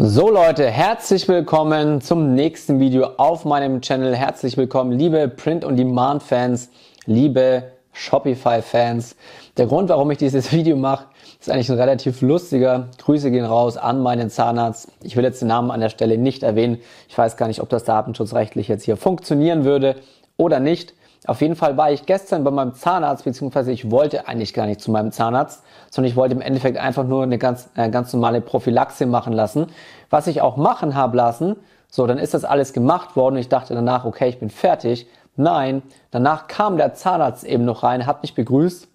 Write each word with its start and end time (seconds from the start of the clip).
So 0.00 0.30
Leute, 0.30 0.70
herzlich 0.70 1.26
willkommen 1.26 2.00
zum 2.00 2.36
nächsten 2.36 2.78
Video 2.78 3.14
auf 3.16 3.44
meinem 3.44 3.80
Channel. 3.80 4.14
Herzlich 4.14 4.56
willkommen, 4.56 4.92
liebe 4.92 5.26
Print- 5.26 5.64
und 5.64 5.74
Demand-Fans, 5.74 6.70
liebe 7.06 7.72
Shopify-Fans. 7.94 9.16
Der 9.56 9.66
Grund, 9.66 9.88
warum 9.88 10.08
ich 10.12 10.18
dieses 10.18 10.52
Video 10.52 10.76
mache, 10.76 11.06
ist 11.40 11.50
eigentlich 11.50 11.68
ein 11.68 11.80
relativ 11.80 12.22
lustiger. 12.22 12.90
Grüße 12.98 13.32
gehen 13.32 13.44
raus 13.44 13.76
an 13.76 14.00
meinen 14.00 14.30
Zahnarzt. 14.30 14.86
Ich 15.02 15.16
will 15.16 15.24
jetzt 15.24 15.42
den 15.42 15.48
Namen 15.48 15.72
an 15.72 15.80
der 15.80 15.88
Stelle 15.88 16.16
nicht 16.16 16.44
erwähnen. 16.44 16.78
Ich 17.08 17.18
weiß 17.18 17.36
gar 17.36 17.48
nicht, 17.48 17.60
ob 17.60 17.68
das 17.68 17.82
datenschutzrechtlich 17.82 18.68
jetzt 18.68 18.84
hier 18.84 18.96
funktionieren 18.96 19.64
würde 19.64 19.96
oder 20.36 20.60
nicht. 20.60 20.94
Auf 21.26 21.40
jeden 21.40 21.56
Fall 21.56 21.76
war 21.76 21.90
ich 21.90 22.06
gestern 22.06 22.44
bei 22.44 22.50
meinem 22.50 22.74
Zahnarzt, 22.74 23.24
beziehungsweise 23.24 23.72
ich 23.72 23.90
wollte 23.90 24.28
eigentlich 24.28 24.54
gar 24.54 24.66
nicht 24.66 24.80
zu 24.80 24.90
meinem 24.90 25.12
Zahnarzt, 25.12 25.62
sondern 25.90 26.10
ich 26.10 26.16
wollte 26.16 26.34
im 26.34 26.40
Endeffekt 26.40 26.78
einfach 26.78 27.04
nur 27.04 27.22
eine 27.22 27.38
ganz, 27.38 27.68
äh, 27.76 27.90
ganz 27.90 28.12
normale 28.12 28.40
Prophylaxe 28.40 29.06
machen 29.06 29.32
lassen. 29.32 29.66
Was 30.10 30.26
ich 30.26 30.40
auch 30.40 30.56
machen 30.56 30.94
habe 30.94 31.16
lassen, 31.16 31.56
so, 31.90 32.06
dann 32.06 32.18
ist 32.18 32.34
das 32.34 32.44
alles 32.44 32.72
gemacht 32.72 33.16
worden. 33.16 33.36
Ich 33.36 33.48
dachte 33.48 33.74
danach, 33.74 34.04
okay, 34.04 34.28
ich 34.28 34.38
bin 34.38 34.50
fertig. 34.50 35.08
Nein, 35.36 35.82
danach 36.10 36.46
kam 36.46 36.76
der 36.76 36.94
Zahnarzt 36.94 37.44
eben 37.44 37.64
noch 37.64 37.82
rein, 37.82 38.06
hat 38.06 38.22
mich 38.22 38.34
begrüßt, 38.34 38.88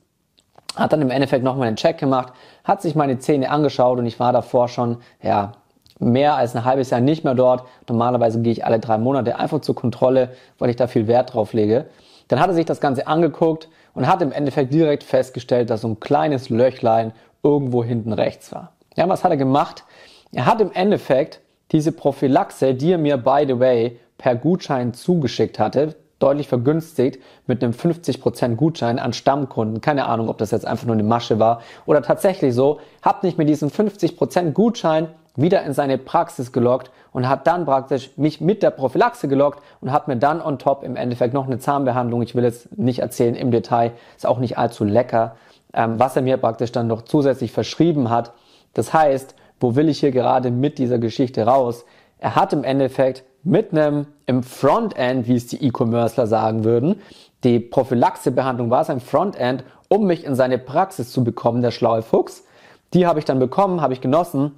hat 0.75 0.93
dann 0.93 1.01
im 1.01 1.09
Endeffekt 1.09 1.43
nochmal 1.43 1.67
einen 1.67 1.77
Check 1.77 1.97
gemacht, 1.97 2.33
hat 2.63 2.81
sich 2.81 2.95
meine 2.95 3.19
Zähne 3.19 3.49
angeschaut 3.49 3.97
und 3.99 4.05
ich 4.05 4.19
war 4.19 4.33
davor 4.33 4.67
schon, 4.67 4.97
ja, 5.21 5.53
mehr 5.99 6.35
als 6.35 6.55
ein 6.55 6.65
halbes 6.65 6.89
Jahr 6.89 6.99
nicht 6.99 7.23
mehr 7.23 7.35
dort. 7.35 7.63
Normalerweise 7.87 8.41
gehe 8.41 8.51
ich 8.51 8.65
alle 8.65 8.79
drei 8.79 8.97
Monate 8.97 9.37
einfach 9.37 9.61
zur 9.61 9.75
Kontrolle, 9.75 10.31
weil 10.59 10.69
ich 10.69 10.75
da 10.75 10.87
viel 10.87 11.07
Wert 11.07 11.33
drauf 11.33 11.53
lege. 11.53 11.85
Dann 12.27 12.39
hat 12.39 12.49
er 12.49 12.53
sich 12.53 12.65
das 12.65 12.81
Ganze 12.81 13.07
angeguckt 13.07 13.69
und 13.93 14.07
hat 14.07 14.21
im 14.21 14.31
Endeffekt 14.31 14.73
direkt 14.73 15.03
festgestellt, 15.03 15.69
dass 15.69 15.81
so 15.81 15.87
ein 15.87 15.99
kleines 15.99 16.49
Löchlein 16.49 17.13
irgendwo 17.43 17.83
hinten 17.83 18.13
rechts 18.13 18.51
war. 18.51 18.73
Ja, 18.95 19.07
was 19.09 19.23
hat 19.23 19.31
er 19.31 19.37
gemacht? 19.37 19.83
Er 20.31 20.45
hat 20.45 20.61
im 20.61 20.71
Endeffekt 20.71 21.41
diese 21.71 21.91
Prophylaxe, 21.91 22.73
die 22.73 22.91
er 22.91 22.97
mir, 22.97 23.17
by 23.17 23.45
the 23.47 23.59
way, 23.59 23.99
per 24.17 24.35
Gutschein 24.35 24.93
zugeschickt 24.93 25.59
hatte, 25.59 25.95
deutlich 26.19 26.47
vergünstigt 26.47 27.19
mit 27.47 27.63
einem 27.63 27.73
50% 27.73 28.55
Gutschein 28.55 28.97
an 28.97 29.13
Stammkunden. 29.13 29.81
Keine 29.81 30.05
Ahnung, 30.05 30.29
ob 30.29 30.37
das 30.37 30.51
jetzt 30.51 30.65
einfach 30.65 30.85
nur 30.85 30.93
eine 30.93 31.03
Masche 31.03 31.39
war 31.39 31.61
oder 31.85 32.01
tatsächlich 32.01 32.53
so. 32.53 32.79
Hat 33.01 33.23
nicht 33.23 33.37
mit 33.37 33.49
diesem 33.49 33.69
50% 33.69 34.51
Gutschein 34.51 35.09
wieder 35.35 35.63
in 35.63 35.73
seine 35.73 35.97
Praxis 35.97 36.51
gelockt 36.51 36.91
und 37.13 37.29
hat 37.29 37.47
dann 37.47 37.65
praktisch 37.65 38.11
mich 38.17 38.41
mit 38.41 38.63
der 38.63 38.71
Prophylaxe 38.71 39.27
gelockt 39.27 39.63
und 39.79 39.91
hat 39.91 40.07
mir 40.07 40.17
dann 40.17 40.41
on 40.41 40.59
top 40.59 40.83
im 40.83 40.95
Endeffekt 40.95 41.33
noch 41.33 41.45
eine 41.45 41.59
Zahnbehandlung, 41.59 42.21
ich 42.23 42.35
will 42.35 42.43
jetzt 42.43 42.77
nicht 42.77 42.99
erzählen 42.99 43.35
im 43.35 43.51
Detail, 43.51 43.91
ist 44.17 44.25
auch 44.25 44.39
nicht 44.39 44.57
allzu 44.57 44.83
lecker, 44.83 45.35
ähm, 45.73 45.99
was 45.99 46.15
er 46.15 46.23
mir 46.23 46.37
praktisch 46.37 46.71
dann 46.71 46.87
noch 46.87 47.03
zusätzlich 47.03 47.51
verschrieben 47.51 48.09
hat. 48.09 48.33
Das 48.73 48.93
heißt, 48.93 49.35
wo 49.59 49.75
will 49.75 49.87
ich 49.87 49.99
hier 49.99 50.11
gerade 50.11 50.51
mit 50.51 50.77
dieser 50.77 50.97
Geschichte 50.97 51.45
raus? 51.45 51.85
Er 52.17 52.35
hat 52.35 52.51
im 52.51 52.63
Endeffekt 52.63 53.23
mit 53.43 53.71
einem 53.71 54.07
im 54.25 54.43
Frontend, 54.43 55.27
wie 55.27 55.35
es 55.35 55.47
die 55.47 55.63
E-Commercer 55.63 56.27
sagen 56.27 56.63
würden, 56.63 57.01
die 57.43 57.59
Prophylaxebehandlung 57.59 58.69
war 58.69 58.85
sein 58.85 59.01
Frontend, 59.01 59.65
um 59.89 60.05
mich 60.05 60.23
in 60.23 60.35
seine 60.35 60.57
Praxis 60.57 61.11
zu 61.11 61.23
bekommen, 61.23 61.61
der 61.61 61.71
schlaue 61.71 62.01
Fuchs. 62.01 62.45
Die 62.93 63.05
habe 63.05 63.19
ich 63.19 63.25
dann 63.25 63.39
bekommen, 63.39 63.81
habe 63.81 63.93
ich 63.93 64.01
genossen 64.01 64.51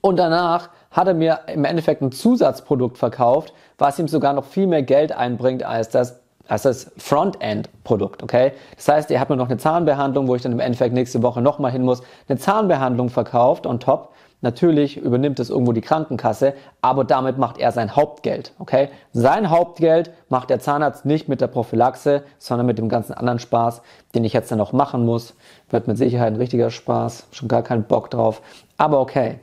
und 0.00 0.16
danach 0.18 0.70
hat 0.98 1.06
er 1.06 1.14
mir 1.14 1.40
im 1.46 1.64
Endeffekt 1.64 2.02
ein 2.02 2.10
Zusatzprodukt 2.10 2.98
verkauft, 2.98 3.54
was 3.78 4.00
ihm 4.00 4.08
sogar 4.08 4.32
noch 4.32 4.44
viel 4.44 4.66
mehr 4.66 4.82
Geld 4.82 5.12
einbringt 5.12 5.62
als 5.62 5.88
das 5.90 6.20
als 6.48 6.62
das 6.62 6.90
Frontend-Produkt, 6.96 8.22
okay? 8.22 8.52
Das 8.74 8.88
heißt, 8.88 9.10
er 9.10 9.20
hat 9.20 9.28
mir 9.28 9.36
noch 9.36 9.50
eine 9.50 9.58
Zahnbehandlung, 9.58 10.28
wo 10.28 10.34
ich 10.34 10.40
dann 10.40 10.52
im 10.52 10.60
Endeffekt 10.60 10.94
nächste 10.94 11.22
Woche 11.22 11.42
nochmal 11.42 11.70
hin 11.70 11.82
muss, 11.82 12.02
eine 12.26 12.38
Zahnbehandlung 12.38 13.10
verkauft 13.10 13.66
on 13.66 13.80
top. 13.80 14.14
Natürlich 14.40 14.96
übernimmt 14.96 15.40
es 15.40 15.50
irgendwo 15.50 15.72
die 15.72 15.82
Krankenkasse, 15.82 16.54
aber 16.80 17.04
damit 17.04 17.36
macht 17.36 17.58
er 17.58 17.70
sein 17.70 17.94
Hauptgeld, 17.94 18.54
okay? 18.58 18.88
Sein 19.12 19.50
Hauptgeld 19.50 20.10
macht 20.30 20.48
der 20.48 20.58
Zahnarzt 20.58 21.04
nicht 21.04 21.28
mit 21.28 21.42
der 21.42 21.48
Prophylaxe, 21.48 22.22
sondern 22.38 22.66
mit 22.66 22.78
dem 22.78 22.88
ganzen 22.88 23.12
anderen 23.12 23.40
Spaß, 23.40 23.82
den 24.14 24.24
ich 24.24 24.32
jetzt 24.32 24.50
dann 24.50 24.58
noch 24.58 24.72
machen 24.72 25.04
muss. 25.04 25.34
Wird 25.68 25.86
mit 25.86 25.98
Sicherheit 25.98 26.32
ein 26.32 26.36
richtiger 26.36 26.70
Spaß, 26.70 27.26
schon 27.30 27.48
gar 27.48 27.62
keinen 27.62 27.84
Bock 27.84 28.10
drauf, 28.10 28.40
aber 28.78 29.00
okay. 29.00 29.38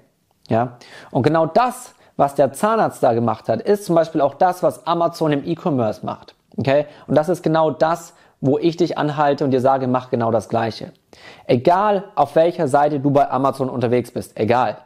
Ja? 0.49 0.77
Und 1.11 1.23
genau 1.23 1.45
das, 1.45 1.95
was 2.17 2.35
der 2.35 2.53
Zahnarzt 2.53 3.03
da 3.03 3.13
gemacht 3.13 3.49
hat, 3.49 3.61
ist 3.61 3.85
zum 3.85 3.95
Beispiel 3.95 4.21
auch 4.21 4.35
das, 4.35 4.63
was 4.63 4.85
Amazon 4.87 5.31
im 5.31 5.45
E-Commerce 5.45 6.05
macht. 6.05 6.35
Okay? 6.57 6.85
Und 7.07 7.15
das 7.15 7.29
ist 7.29 7.43
genau 7.43 7.71
das, 7.71 8.13
wo 8.41 8.57
ich 8.57 8.77
dich 8.77 8.97
anhalte 8.97 9.43
und 9.43 9.51
dir 9.51 9.61
sage, 9.61 9.87
mach 9.87 10.09
genau 10.09 10.31
das 10.31 10.49
Gleiche. 10.49 10.91
Egal 11.47 12.05
auf 12.15 12.35
welcher 12.35 12.67
Seite 12.67 12.99
du 12.99 13.11
bei 13.11 13.29
Amazon 13.29 13.69
unterwegs 13.69 14.11
bist, 14.11 14.37
egal. 14.39 14.77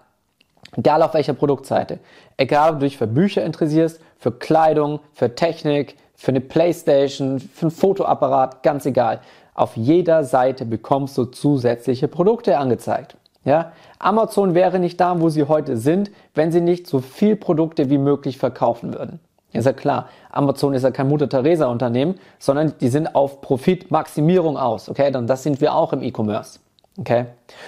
Egal 0.77 1.01
auf 1.01 1.13
welcher 1.13 1.33
Produktseite. 1.33 1.99
Egal, 2.37 2.73
ob 2.73 2.79
du 2.79 2.85
dich 2.85 2.97
für 2.97 3.07
Bücher 3.07 3.43
interessierst, 3.43 3.99
für 4.17 4.31
Kleidung, 4.31 4.99
für 5.13 5.35
Technik, 5.35 5.97
für 6.15 6.29
eine 6.29 6.41
Playstation, 6.41 7.39
für 7.39 7.67
ein 7.67 7.71
Fotoapparat, 7.71 8.61
ganz 8.63 8.85
egal. 8.85 9.19
Auf 9.53 9.75
jeder 9.75 10.23
Seite 10.23 10.65
bekommst 10.65 11.17
du 11.17 11.25
zusätzliche 11.25 12.07
Produkte 12.07 12.57
angezeigt. 12.57 13.15
Ja? 13.49 13.71
Amazon 13.97 14.53
wäre 14.53 14.77
nicht 14.77 15.01
da, 15.01 15.19
wo 15.19 15.29
sie 15.29 15.45
heute 15.45 15.75
sind, 15.75 16.11
wenn 16.35 16.51
sie 16.51 16.61
nicht 16.61 16.85
so 16.85 16.99
viel 16.99 17.35
Produkte 17.35 17.89
wie 17.89 17.97
möglich 17.97 18.37
verkaufen 18.37 18.93
würden. 18.93 19.19
Ist 19.51 19.65
ja 19.65 19.73
klar. 19.73 20.07
Amazon 20.29 20.75
ist 20.75 20.83
ja 20.83 20.91
kein 20.91 21.07
Mutter 21.07 21.27
Teresa 21.27 21.65
Unternehmen, 21.65 22.19
sondern 22.37 22.75
die 22.79 22.89
sind 22.89 23.15
auf 23.15 23.41
Profitmaximierung 23.41 24.55
aus. 24.55 24.87
Okay, 24.87 25.09
dann 25.09 25.25
das 25.25 25.41
sind 25.41 25.61
wir 25.61 25.73
auch 25.73 25.93
im 25.93 26.03
E-Commerce. 26.03 26.59
Okay. 26.99 27.25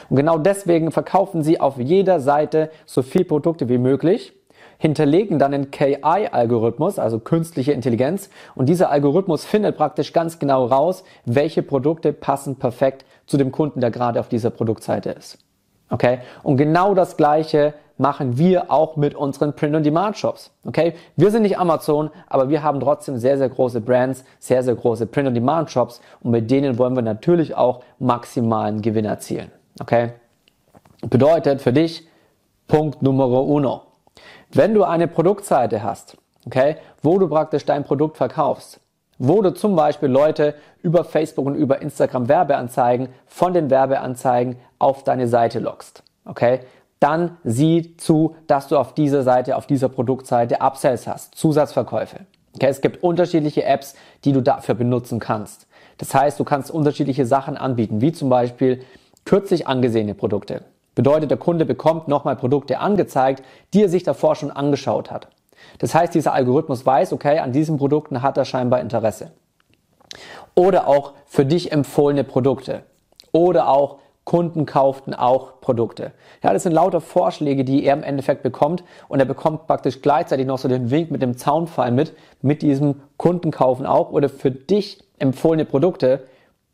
Und 0.08 0.18
genau 0.18 0.38
deswegen 0.38 0.92
verkaufen 0.92 1.42
sie 1.42 1.60
auf 1.60 1.80
jeder 1.80 2.20
Seite 2.20 2.70
so 2.86 3.02
viel 3.02 3.26
Produkte 3.26 3.68
wie 3.68 3.80
möglich, 3.80 4.34
hinterlegen 4.78 5.40
dann 5.40 5.52
einen 5.52 5.72
KI-Algorithmus, 5.72 7.00
also 7.00 7.18
künstliche 7.18 7.72
Intelligenz, 7.72 8.30
und 8.54 8.70
dieser 8.70 8.92
Algorithmus 8.92 9.46
findet 9.46 9.78
praktisch 9.78 10.14
ganz 10.14 10.38
genau 10.38 10.66
raus, 10.66 11.04
welche 11.26 11.64
Produkte 11.64 12.14
passen 12.14 12.58
perfekt 12.58 13.04
zu 13.26 13.38
dem 13.38 13.52
Kunden, 13.52 13.82
der 13.82 13.90
gerade 13.90 14.20
auf 14.20 14.30
dieser 14.30 14.52
Produktseite 14.52 15.10
ist. 15.10 15.40
Okay? 15.92 16.20
Und 16.42 16.58
genau 16.58 16.96
das 16.96 17.18
Gleiche 17.18 17.74
machen 17.98 18.38
wir 18.38 18.72
auch 18.72 18.96
mit 18.96 19.14
unseren 19.14 19.54
Print-on-Demand-Shops. 19.54 20.52
Okay? 20.66 20.96
Wir 21.16 21.30
sind 21.30 21.44
nicht 21.44 21.60
Amazon, 21.60 22.10
aber 22.28 22.50
wir 22.50 22.64
haben 22.64 22.80
trotzdem 22.80 23.18
sehr, 23.18 23.38
sehr 23.38 23.50
große 23.50 23.80
Brands, 23.80 24.24
sehr, 24.40 24.64
sehr 24.64 24.76
große 24.76 25.06
Print-on-Demand-Shops 25.06 26.02
und 26.24 26.32
mit 26.32 26.50
denen 26.50 26.80
wollen 26.80 26.96
wir 26.96 27.04
natürlich 27.04 27.56
auch 27.56 27.84
maximalen 28.00 28.82
Gewinn 28.82 29.06
erzielen. 29.06 29.52
Okay? 29.80 30.14
Bedeutet 31.02 31.62
für 31.62 31.74
dich 31.74 32.08
Punkt 32.68 33.02
Nummer 33.02 33.28
uno. 33.28 33.82
Wenn 34.54 34.74
du 34.74 34.84
eine 34.84 35.08
Produktseite 35.08 35.84
hast, 35.84 36.18
okay, 36.46 36.78
wo 37.02 37.20
du 37.20 37.28
praktisch 37.28 37.66
dein 37.66 37.84
Produkt 37.84 38.18
verkaufst, 38.18 38.80
wo 39.18 39.42
du 39.42 39.54
zum 39.54 39.76
Beispiel 39.76 40.10
Leute 40.10 40.56
über 40.82 41.04
Facebook 41.04 41.46
und 41.46 41.56
über 41.56 41.82
Instagram 41.82 42.28
Werbeanzeigen 42.28 43.10
von 43.28 43.54
den 43.54 43.70
Werbeanzeigen 43.70 44.58
auf 44.82 45.04
deine 45.04 45.28
Seite 45.28 45.60
lockst. 45.60 46.04
Okay? 46.26 46.62
Dann 47.00 47.38
sieh 47.44 47.98
zu, 47.98 48.36
dass 48.48 48.68
du 48.68 48.78
auf 48.78 48.94
dieser 48.94 49.24
Seite, 49.24 49.56
auf 49.56 49.66
dieser 49.66 49.90
Produktseite 49.90 50.62
Upsells 50.62 51.08
hast, 51.08 51.36
Zusatzverkäufe. 51.36 52.22
Okay? 52.56 52.68
Es 52.68 52.82
gibt 52.82 53.04
unterschiedliche 53.04 53.64
Apps, 53.64 53.96
die 54.24 54.34
du 54.34 54.42
dafür 54.42 54.76
benutzen 54.76 55.20
kannst. 55.20 55.68
Das 55.98 56.14
heißt, 56.14 56.40
du 56.40 56.44
kannst 56.44 56.72
unterschiedliche 56.72 57.26
Sachen 57.26 57.58
anbieten, 57.58 58.02
wie 58.02 58.12
zum 58.12 58.30
Beispiel 58.30 58.84
kürzlich 59.26 59.68
angesehene 59.68 60.16
Produkte. 60.16 60.64
Bedeutet, 60.96 61.32
der 61.32 61.38
Kunde 61.38 61.66
bekommt 61.66 62.08
nochmal 62.08 62.36
Produkte 62.36 62.80
angezeigt, 62.80 63.44
die 63.74 63.84
er 63.84 63.90
sich 63.90 64.04
davor 64.04 64.36
schon 64.36 64.52
angeschaut 64.52 65.10
hat. 65.10 65.28
Das 65.80 65.96
heißt, 65.96 66.14
dieser 66.14 66.34
Algorithmus 66.34 66.86
weiß, 66.86 67.14
okay, 67.14 67.40
an 67.40 67.52
diesen 67.52 67.78
Produkten 67.78 68.22
hat 68.22 68.38
er 68.38 68.46
scheinbar 68.46 68.82
Interesse. 68.82 69.32
Oder 70.56 70.88
auch 70.88 71.14
für 71.28 71.46
dich 71.46 71.72
empfohlene 71.72 72.24
Produkte. 72.24 72.84
Oder 73.32 73.70
auch 73.70 74.00
Kunden 74.32 74.66
kauften 74.66 75.14
auch 75.14 75.60
Produkte. 75.60 76.14
Ja, 76.42 76.54
das 76.54 76.64
sind 76.64 76.72
lauter 76.72 77.02
Vorschläge, 77.02 77.66
die 77.66 77.84
er 77.84 77.96
im 77.96 78.02
Endeffekt 78.02 78.44
bekommt 78.44 78.82
und 79.10 79.20
er 79.20 79.26
bekommt 79.26 79.68
praktisch 79.68 80.02
gleichzeitig 80.02 80.48
noch 80.48 80.58
so 80.58 80.70
den 80.70 80.90
Wink 80.90 81.12
mit 81.12 81.22
dem 81.22 81.36
Zaunfall 81.36 81.92
mit, 81.92 82.14
mit 82.42 82.62
diesem 82.62 83.02
Kunden 83.18 83.52
kaufen 83.52 83.86
auch 83.86 84.10
oder 84.12 84.30
für 84.30 84.50
dich 84.50 85.04
empfohlene 85.20 85.66
Produkte. 85.66 86.24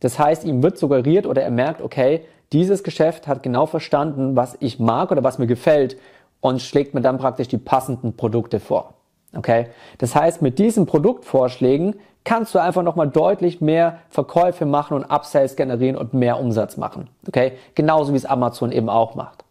Das 0.01 0.19
heißt, 0.19 0.43
ihm 0.43 0.61
wird 0.61 0.77
suggeriert 0.77 1.25
oder 1.25 1.41
er 1.41 1.49
merkt, 1.49 1.81
okay, 1.81 2.25
dieses 2.53 2.83
Geschäft 2.83 3.27
hat 3.27 3.41
genau 3.41 3.65
verstanden, 3.65 4.35
was 4.35 4.55
ich 4.59 4.77
mag 4.77 5.09
oder 5.09 5.23
was 5.23 5.39
mir 5.39 5.47
gefällt 5.47 5.97
und 6.41 6.61
schlägt 6.61 6.93
mir 6.93 7.01
dann 7.01 7.17
praktisch 7.17 7.47
die 7.47 7.57
passenden 7.57 8.15
Produkte 8.15 8.59
vor. 8.59 8.93
Okay? 9.35 9.69
Das 9.97 10.13
heißt, 10.13 10.43
mit 10.43 10.59
diesen 10.59 10.85
Produktvorschlägen 10.85 11.95
kannst 12.27 12.53
du 12.53 12.59
einfach 12.59 12.83
nochmal 12.83 13.07
deutlich 13.07 13.61
mehr 13.61 13.99
Verkäufe 14.09 14.65
machen 14.65 14.95
und 14.95 15.05
Upsells 15.05 15.55
generieren 15.55 15.95
und 15.95 16.13
mehr 16.13 16.41
Umsatz 16.41 16.75
machen. 16.75 17.07
Okay? 17.25 17.53
Genauso 17.73 18.11
wie 18.11 18.17
es 18.17 18.25
Amazon 18.25 18.73
eben 18.73 18.89
auch 18.89 19.15
macht. 19.15 19.45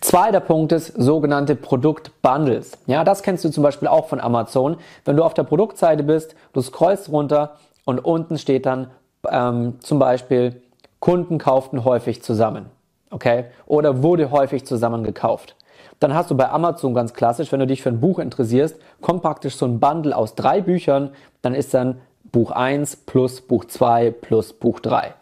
Zweiter 0.00 0.40
Punkt 0.40 0.72
ist 0.72 0.86
sogenannte 0.86 1.54
Produktbundles. 1.54 2.78
Ja, 2.86 3.04
das 3.04 3.22
kennst 3.22 3.44
du 3.44 3.50
zum 3.50 3.62
Beispiel 3.62 3.88
auch 3.88 4.08
von 4.08 4.20
Amazon. 4.20 4.78
Wenn 5.04 5.18
du 5.18 5.22
auf 5.22 5.34
der 5.34 5.42
Produktseite 5.42 6.02
bist, 6.02 6.34
du 6.54 6.62
scrollst 6.62 7.10
runter 7.10 7.56
und 7.84 8.02
unten 8.02 8.38
steht 8.38 8.64
dann 8.64 8.90
ähm, 9.30 9.80
zum 9.80 9.98
Beispiel 9.98 10.62
Kunden 10.98 11.36
kauften 11.36 11.84
häufig 11.84 12.22
zusammen. 12.22 12.70
Okay? 13.10 13.44
Oder 13.66 14.02
wurde 14.02 14.30
häufig 14.30 14.64
zusammen 14.64 15.04
gekauft. 15.04 15.56
Dann 16.02 16.14
hast 16.14 16.30
du 16.30 16.36
bei 16.36 16.50
Amazon 16.50 16.94
ganz 16.94 17.14
klassisch, 17.14 17.52
wenn 17.52 17.60
du 17.60 17.66
dich 17.66 17.82
für 17.82 17.90
ein 17.90 18.00
Buch 18.00 18.18
interessierst, 18.18 18.76
kommt 19.00 19.22
praktisch 19.22 19.56
so 19.56 19.66
ein 19.66 19.78
Bundle 19.78 20.16
aus 20.16 20.34
drei 20.34 20.60
Büchern, 20.60 21.10
dann 21.42 21.54
ist 21.54 21.74
dann 21.74 22.00
Buch 22.24 22.50
1 22.50 22.96
plus 22.96 23.40
Buch 23.40 23.66
2 23.66 24.10
plus 24.10 24.52
Buch 24.52 24.80
3. 24.80 25.14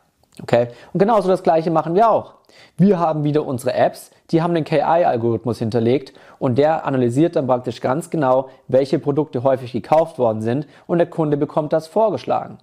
Okay? 0.43 0.69
Und 0.93 1.01
genauso 1.01 1.29
das 1.29 1.43
gleiche 1.43 1.71
machen 1.71 1.95
wir 1.95 2.09
auch. 2.09 2.35
Wir 2.79 2.99
haben 2.99 3.25
wieder 3.25 3.45
unsere 3.45 3.75
Apps, 3.75 4.11
die 4.31 4.41
haben 4.41 4.55
den 4.55 4.65
KI-Algorithmus 4.65 5.59
hinterlegt 5.59 6.15
und 6.39 6.57
der 6.57 6.87
analysiert 6.87 7.37
dann 7.37 7.47
praktisch 7.47 7.81
ganz 7.81 8.09
genau, 8.09 8.49
welche 8.69 8.99
Produkte 8.99 9.43
häufig 9.43 9.73
gekauft 9.73 10.19
worden 10.19 10.41
sind 10.41 10.67
und 10.87 10.99
der 10.99 11.09
Kunde 11.09 11.37
bekommt 11.37 11.73
das 11.75 11.89
vorgeschlagen. 11.89 12.59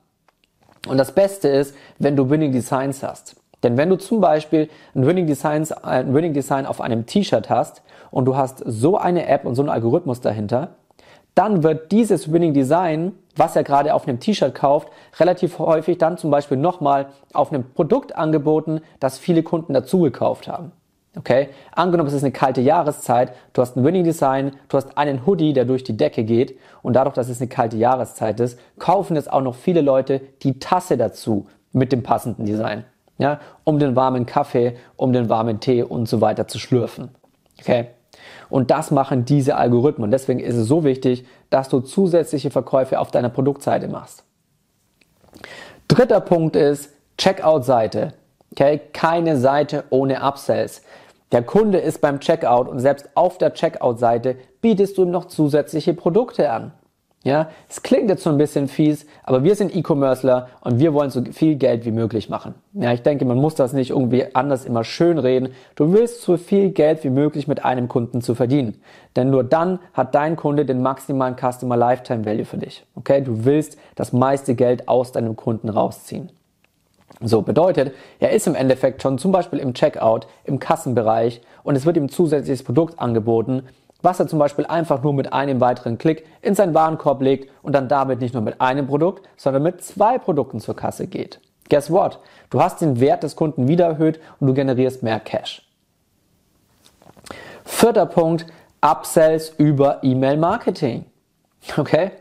Und 0.87 0.97
das 0.97 1.11
Beste 1.11 1.49
ist, 1.49 1.75
wenn 1.99 2.15
du 2.15 2.29
Winning 2.29 2.51
Designs 2.51 3.03
hast. 3.03 3.35
Denn 3.63 3.77
wenn 3.77 3.89
du 3.89 3.97
zum 3.97 4.21
Beispiel 4.21 4.69
ein 4.95 5.05
Winning, 5.05 5.27
Designs, 5.27 5.71
ein 5.71 6.13
Winning 6.13 6.33
Design 6.33 6.65
auf 6.65 6.79
einem 6.79 7.05
T-Shirt 7.05 7.49
hast 7.49 7.81
und 8.11 8.25
du 8.25 8.35
hast 8.35 8.63
so 8.65 8.97
eine 8.97 9.27
App 9.27 9.45
und 9.45 9.55
so 9.55 9.61
einen 9.61 9.69
Algorithmus 9.69 10.21
dahinter, 10.21 10.75
dann 11.33 11.61
wird 11.61 11.91
dieses 11.91 12.31
Winning 12.31 12.53
Design, 12.53 13.13
was 13.35 13.55
er 13.55 13.63
gerade 13.63 13.93
auf 13.93 14.07
einem 14.07 14.19
T-Shirt 14.19 14.55
kauft, 14.55 14.89
relativ 15.19 15.59
häufig 15.59 15.97
dann 15.97 16.17
zum 16.17 16.31
Beispiel 16.31 16.57
nochmal 16.57 17.07
auf 17.33 17.51
einem 17.51 17.63
Produkt 17.73 18.15
angeboten, 18.15 18.81
das 18.99 19.19
viele 19.19 19.43
Kunden 19.43 19.73
dazu 19.73 20.01
gekauft 20.01 20.47
haben. 20.47 20.71
Okay? 21.15 21.49
Angenommen, 21.71 22.07
es 22.07 22.15
ist 22.15 22.23
eine 22.23 22.31
kalte 22.31 22.61
Jahreszeit, 22.61 23.33
du 23.53 23.61
hast 23.61 23.75
ein 23.75 23.83
Winning 23.83 24.03
Design, 24.03 24.53
du 24.69 24.77
hast 24.77 24.97
einen 24.97 25.25
Hoodie, 25.25 25.53
der 25.53 25.65
durch 25.65 25.83
die 25.83 25.97
Decke 25.97 26.23
geht 26.23 26.57
und 26.81 26.93
dadurch, 26.93 27.15
dass 27.15 27.29
es 27.29 27.39
eine 27.39 27.49
kalte 27.49 27.77
Jahreszeit 27.77 28.39
ist, 28.39 28.59
kaufen 28.79 29.15
jetzt 29.15 29.31
auch 29.31 29.41
noch 29.41 29.55
viele 29.55 29.81
Leute 29.81 30.21
die 30.41 30.59
Tasse 30.59 30.97
dazu 30.97 31.47
mit 31.71 31.91
dem 31.91 32.03
passenden 32.03 32.45
Design. 32.45 32.83
Ja? 33.17 33.39
Um 33.63 33.79
den 33.79 33.95
warmen 33.95 34.25
Kaffee, 34.25 34.77
um 34.95 35.13
den 35.13 35.29
warmen 35.29 35.59
Tee 35.59 35.83
und 35.83 36.07
so 36.07 36.21
weiter 36.21 36.47
zu 36.47 36.59
schlürfen. 36.59 37.09
Okay? 37.59 37.87
Und 38.49 38.71
das 38.71 38.91
machen 38.91 39.25
diese 39.25 39.55
Algorithmen. 39.55 40.11
Deswegen 40.11 40.39
ist 40.39 40.55
es 40.55 40.67
so 40.67 40.83
wichtig, 40.83 41.25
dass 41.49 41.69
du 41.69 41.79
zusätzliche 41.81 42.51
Verkäufe 42.51 42.99
auf 42.99 43.11
deiner 43.11 43.29
Produktseite 43.29 43.87
machst. 43.87 44.23
Dritter 45.87 46.21
Punkt 46.21 46.55
ist 46.55 46.93
Checkout-Seite. 47.17 48.13
Okay? 48.51 48.81
Keine 48.93 49.37
Seite 49.37 49.83
ohne 49.89 50.21
Upsells. 50.21 50.81
Der 51.31 51.43
Kunde 51.43 51.79
ist 51.79 51.99
beim 51.99 52.21
Checkout 52.21 52.69
und 52.69 52.79
selbst 52.79 53.09
auf 53.15 53.37
der 53.37 53.53
Checkout-Seite 53.53 54.37
bietest 54.61 54.97
du 54.97 55.03
ihm 55.03 55.11
noch 55.11 55.25
zusätzliche 55.25 55.93
Produkte 55.93 56.49
an. 56.51 56.71
Ja, 57.27 57.49
es 57.67 57.83
klingt 57.83 58.09
jetzt 58.09 58.23
so 58.23 58.29
ein 58.29 58.37
bisschen 58.37 58.69
fies, 58.69 59.05
aber 59.21 59.43
wir 59.43 59.53
sind 59.55 59.75
E-Commercer 59.75 60.47
und 60.61 60.79
wir 60.79 60.93
wollen 60.93 61.09
so 61.09 61.21
viel 61.33 61.55
Geld 61.55 61.83
wie 61.83 61.91
möglich 61.91 62.29
machen. 62.29 62.55
Ja, 62.71 62.93
ich 62.93 63.01
denke, 63.01 63.25
man 63.25 63.37
muss 63.37 63.53
das 63.53 63.73
nicht 63.73 63.89
irgendwie 63.89 64.33
anders 64.33 64.63
immer 64.63 64.85
schön 64.85 65.17
reden. 65.17 65.49
Du 65.75 65.91
willst 65.91 66.21
so 66.21 66.37
viel 66.37 66.69
Geld 66.69 67.03
wie 67.03 67.09
möglich 67.09 67.45
mit 67.45 67.65
einem 67.65 67.89
Kunden 67.89 68.21
zu 68.21 68.33
verdienen. 68.33 68.81
Denn 69.17 69.29
nur 69.29 69.43
dann 69.43 69.79
hat 69.91 70.15
dein 70.15 70.37
Kunde 70.37 70.63
den 70.63 70.81
maximalen 70.81 71.35
Customer 71.35 71.75
Lifetime 71.75 72.23
Value 72.23 72.45
für 72.45 72.59
dich. 72.59 72.85
Okay? 72.95 73.19
Du 73.19 73.43
willst 73.43 73.77
das 73.95 74.13
meiste 74.13 74.55
Geld 74.55 74.87
aus 74.87 75.11
deinem 75.11 75.35
Kunden 75.35 75.67
rausziehen. 75.67 76.31
So 77.19 77.41
bedeutet, 77.41 77.93
er 78.21 78.31
ist 78.31 78.47
im 78.47 78.55
Endeffekt 78.55 79.01
schon 79.01 79.17
zum 79.17 79.33
Beispiel 79.33 79.59
im 79.59 79.73
Checkout, 79.73 80.27
im 80.45 80.59
Kassenbereich 80.59 81.41
und 81.63 81.75
es 81.75 81.85
wird 81.85 81.97
ihm 81.97 82.07
zusätzliches 82.07 82.63
Produkt 82.63 82.99
angeboten, 82.99 83.63
was 84.01 84.19
er 84.19 84.27
zum 84.27 84.39
Beispiel 84.39 84.65
einfach 84.65 85.01
nur 85.03 85.13
mit 85.13 85.33
einem 85.33 85.59
weiteren 85.59 85.97
Klick 85.97 86.25
in 86.41 86.55
seinen 86.55 86.73
Warenkorb 86.73 87.21
legt 87.21 87.49
und 87.61 87.73
dann 87.73 87.87
damit 87.87 88.21
nicht 88.21 88.33
nur 88.33 88.43
mit 88.43 88.61
einem 88.61 88.87
Produkt, 88.87 89.27
sondern 89.35 89.63
mit 89.63 89.83
zwei 89.83 90.17
Produkten 90.17 90.59
zur 90.59 90.75
Kasse 90.75 91.07
geht. 91.07 91.39
Guess 91.69 91.91
what? 91.91 92.19
Du 92.49 92.61
hast 92.61 92.81
den 92.81 92.99
Wert 92.99 93.23
des 93.23 93.35
Kunden 93.35 93.67
wieder 93.67 93.85
erhöht 93.85 94.19
und 94.39 94.47
du 94.47 94.53
generierst 94.53 95.03
mehr 95.03 95.19
Cash. 95.19 95.67
Vierter 97.65 98.05
Punkt, 98.05 98.45
Upsells 98.81 99.49
über 99.57 100.03
E-Mail-Marketing. 100.03 101.05
Okay? 101.75 102.11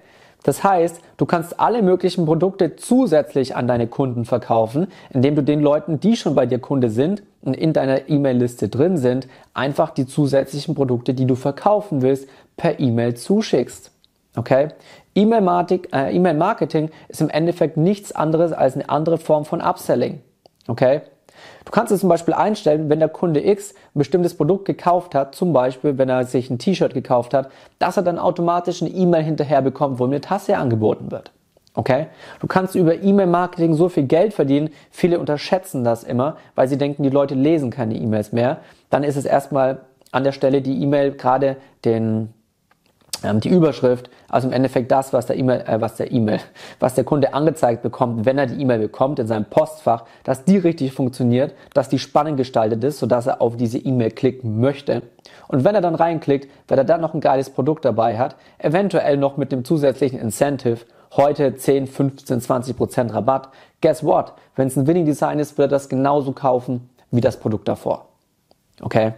Das 0.42 0.64
heißt, 0.64 1.00
du 1.16 1.26
kannst 1.26 1.60
alle 1.60 1.82
möglichen 1.82 2.26
Produkte 2.26 2.76
zusätzlich 2.76 3.56
an 3.56 3.68
deine 3.68 3.86
Kunden 3.86 4.24
verkaufen, 4.24 4.88
indem 5.10 5.36
du 5.36 5.42
den 5.42 5.60
Leuten, 5.60 6.00
die 6.00 6.16
schon 6.16 6.34
bei 6.34 6.46
dir 6.46 6.58
Kunde 6.58 6.90
sind 6.90 7.22
und 7.42 7.54
in 7.54 7.72
deiner 7.72 8.08
E-Mail-Liste 8.08 8.68
drin 8.68 8.96
sind, 8.96 9.28
einfach 9.54 9.90
die 9.90 10.06
zusätzlichen 10.06 10.74
Produkte, 10.74 11.14
die 11.14 11.26
du 11.26 11.34
verkaufen 11.34 12.02
willst, 12.02 12.28
per 12.56 12.80
E-Mail 12.80 13.14
zuschickst. 13.14 13.90
Okay? 14.36 14.68
E-Mail-Marketing 15.14 16.88
äh, 16.88 16.90
ist 17.08 17.20
im 17.20 17.30
Endeffekt 17.30 17.76
nichts 17.76 18.12
anderes 18.12 18.52
als 18.52 18.74
eine 18.74 18.88
andere 18.88 19.18
Form 19.18 19.44
von 19.44 19.60
Upselling. 19.60 20.20
Okay? 20.68 21.00
Du 21.64 21.72
kannst 21.72 21.92
es 21.92 22.00
zum 22.00 22.08
Beispiel 22.08 22.34
einstellen, 22.34 22.88
wenn 22.88 22.98
der 22.98 23.08
Kunde 23.08 23.44
X 23.44 23.72
ein 23.72 23.98
bestimmtes 23.98 24.36
Produkt 24.36 24.64
gekauft 24.64 25.14
hat, 25.14 25.34
zum 25.34 25.52
Beispiel 25.52 25.98
wenn 25.98 26.08
er 26.08 26.24
sich 26.24 26.50
ein 26.50 26.58
T-Shirt 26.58 26.94
gekauft 26.94 27.34
hat, 27.34 27.50
dass 27.78 27.96
er 27.96 28.02
dann 28.02 28.18
automatisch 28.18 28.82
eine 28.82 28.90
E-Mail 28.90 29.22
hinterher 29.22 29.62
bekommt, 29.62 29.98
wo 29.98 30.04
ihm 30.04 30.10
eine 30.10 30.20
Tasse 30.20 30.56
angeboten 30.56 31.10
wird. 31.10 31.32
Okay? 31.74 32.06
Du 32.40 32.46
kannst 32.46 32.74
über 32.74 32.94
E-Mail-Marketing 33.02 33.74
so 33.74 33.88
viel 33.88 34.04
Geld 34.04 34.32
verdienen. 34.32 34.70
Viele 34.90 35.18
unterschätzen 35.18 35.84
das 35.84 36.04
immer, 36.04 36.36
weil 36.54 36.68
sie 36.68 36.78
denken, 36.78 37.02
die 37.02 37.10
Leute 37.10 37.34
lesen 37.34 37.70
keine 37.70 37.94
E-Mails 37.94 38.32
mehr. 38.32 38.58
Dann 38.90 39.04
ist 39.04 39.16
es 39.16 39.26
erstmal 39.26 39.80
an 40.10 40.24
der 40.24 40.32
Stelle 40.32 40.62
die 40.62 40.82
E-Mail 40.82 41.12
gerade 41.12 41.56
den 41.84 42.32
die 43.22 43.48
Überschrift, 43.48 44.10
also 44.28 44.48
im 44.48 44.52
Endeffekt 44.52 44.90
das, 44.90 45.12
was 45.12 45.26
der 45.26 45.36
E-Mail, 45.36 45.60
äh, 45.66 45.80
was 45.80 45.96
der 45.96 46.12
E-Mail, 46.12 46.40
was 46.80 46.94
der 46.94 47.04
Kunde 47.04 47.34
angezeigt 47.34 47.82
bekommt, 47.82 48.24
wenn 48.24 48.38
er 48.38 48.46
die 48.46 48.60
E-Mail 48.60 48.78
bekommt 48.78 49.18
in 49.18 49.26
seinem 49.26 49.46
Postfach, 49.46 50.04
dass 50.24 50.44
die 50.44 50.58
richtig 50.58 50.92
funktioniert, 50.92 51.54
dass 51.74 51.88
die 51.88 51.98
spannend 51.98 52.36
gestaltet 52.36 52.82
ist, 52.84 52.98
sodass 52.98 53.26
er 53.26 53.40
auf 53.40 53.56
diese 53.56 53.78
E-Mail 53.78 54.10
klicken 54.10 54.60
möchte. 54.60 55.02
Und 55.48 55.64
wenn 55.64 55.74
er 55.74 55.80
dann 55.80 55.94
reinklickt, 55.94 56.50
wenn 56.68 56.78
er 56.78 56.84
dann 56.84 57.00
noch 57.00 57.14
ein 57.14 57.20
geiles 57.20 57.50
Produkt 57.50 57.84
dabei 57.84 58.18
hat, 58.18 58.36
eventuell 58.58 59.16
noch 59.16 59.36
mit 59.36 59.52
dem 59.52 59.64
zusätzlichen 59.64 60.18
Incentive, 60.18 60.80
heute 61.16 61.54
10, 61.54 61.86
15, 61.86 62.40
20 62.40 62.76
Prozent 62.76 63.14
Rabatt, 63.14 63.48
guess 63.80 64.04
what? 64.04 64.32
Wenn 64.54 64.68
es 64.68 64.76
ein 64.76 64.86
Winning 64.86 65.06
Design 65.06 65.38
ist, 65.38 65.56
wird 65.56 65.68
er 65.68 65.76
das 65.76 65.88
genauso 65.88 66.32
kaufen 66.32 66.90
wie 67.10 67.20
das 67.20 67.38
Produkt 67.38 67.68
davor. 67.68 68.08
Okay? 68.80 69.14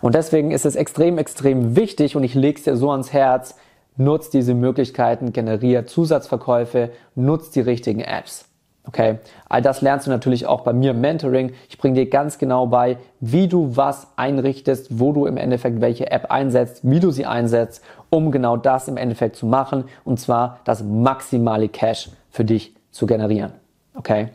Und 0.00 0.14
deswegen 0.14 0.50
ist 0.50 0.64
es 0.64 0.76
extrem, 0.76 1.18
extrem 1.18 1.76
wichtig 1.76 2.16
und 2.16 2.24
ich 2.24 2.34
lege 2.34 2.58
es 2.58 2.64
dir 2.64 2.76
so 2.76 2.90
ans 2.90 3.12
Herz, 3.12 3.56
nutzt 3.96 4.34
diese 4.34 4.54
Möglichkeiten, 4.54 5.32
generiert 5.32 5.90
Zusatzverkäufe, 5.90 6.90
nutzt 7.14 7.54
die 7.56 7.60
richtigen 7.60 8.00
Apps. 8.00 8.46
Okay, 8.84 9.18
all 9.48 9.62
das 9.62 9.80
lernst 9.80 10.08
du 10.08 10.10
natürlich 10.10 10.46
auch 10.46 10.62
bei 10.62 10.72
mir 10.72 10.90
im 10.90 11.00
Mentoring. 11.00 11.52
Ich 11.68 11.78
bringe 11.78 11.94
dir 11.94 12.10
ganz 12.10 12.38
genau 12.38 12.66
bei, 12.66 12.98
wie 13.20 13.46
du 13.46 13.76
was 13.76 14.08
einrichtest, 14.16 14.98
wo 14.98 15.12
du 15.12 15.26
im 15.26 15.36
Endeffekt 15.36 15.80
welche 15.80 16.10
App 16.10 16.32
einsetzt, 16.32 16.80
wie 16.82 16.98
du 16.98 17.12
sie 17.12 17.24
einsetzt, 17.24 17.84
um 18.10 18.32
genau 18.32 18.56
das 18.56 18.88
im 18.88 18.96
Endeffekt 18.96 19.36
zu 19.36 19.46
machen 19.46 19.84
und 20.04 20.18
zwar 20.18 20.58
das 20.64 20.82
maximale 20.82 21.68
Cash 21.68 22.10
für 22.30 22.44
dich 22.44 22.74
zu 22.90 23.06
generieren. 23.06 23.52
Okay? 23.94 24.30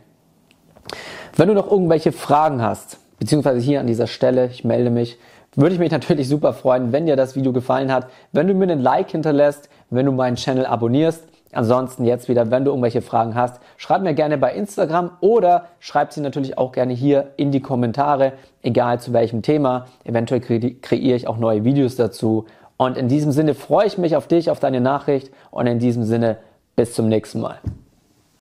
Wenn 1.36 1.48
du 1.48 1.54
noch 1.54 1.70
irgendwelche 1.70 2.12
Fragen 2.12 2.62
hast, 2.62 2.98
beziehungsweise 3.18 3.60
hier 3.60 3.80
an 3.80 3.86
dieser 3.86 4.06
Stelle, 4.06 4.46
ich 4.46 4.64
melde 4.64 4.90
mich, 4.90 5.18
würde 5.54 5.74
ich 5.74 5.80
mich 5.80 5.90
natürlich 5.92 6.28
super 6.28 6.52
freuen, 6.52 6.92
wenn 6.92 7.06
dir 7.06 7.16
das 7.16 7.36
Video 7.36 7.52
gefallen 7.52 7.92
hat, 7.92 8.08
wenn 8.32 8.46
du 8.46 8.54
mir 8.54 8.64
einen 8.64 8.80
Like 8.80 9.10
hinterlässt, 9.10 9.68
wenn 9.90 10.06
du 10.06 10.12
meinen 10.12 10.36
Channel 10.36 10.66
abonnierst. 10.66 11.24
Ansonsten 11.52 12.04
jetzt 12.04 12.28
wieder, 12.28 12.50
wenn 12.50 12.64
du 12.64 12.70
irgendwelche 12.70 13.00
Fragen 13.00 13.34
hast, 13.34 13.60
schreib 13.78 14.02
mir 14.02 14.12
gerne 14.12 14.36
bei 14.36 14.52
Instagram 14.52 15.12
oder 15.20 15.68
schreib 15.80 16.12
sie 16.12 16.20
natürlich 16.20 16.58
auch 16.58 16.72
gerne 16.72 16.92
hier 16.92 17.30
in 17.36 17.52
die 17.52 17.60
Kommentare, 17.60 18.34
egal 18.62 19.00
zu 19.00 19.14
welchem 19.14 19.40
Thema. 19.40 19.86
Eventuell 20.04 20.40
kreiere 20.40 21.16
ich 21.16 21.26
auch 21.26 21.38
neue 21.38 21.64
Videos 21.64 21.96
dazu. 21.96 22.44
Und 22.76 22.98
in 22.98 23.08
diesem 23.08 23.32
Sinne 23.32 23.54
freue 23.54 23.86
ich 23.86 23.96
mich 23.96 24.14
auf 24.14 24.28
dich, 24.28 24.50
auf 24.50 24.60
deine 24.60 24.80
Nachricht 24.80 25.32
und 25.50 25.66
in 25.66 25.78
diesem 25.78 26.04
Sinne 26.04 26.36
bis 26.76 26.92
zum 26.92 27.08
nächsten 27.08 27.40
Mal. 27.40 27.58